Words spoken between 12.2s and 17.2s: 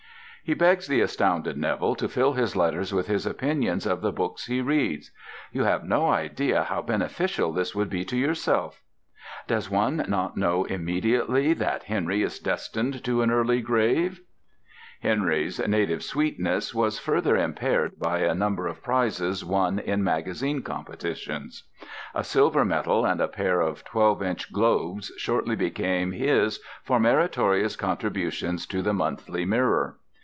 is destined to an early grave? Henry's native sweetness was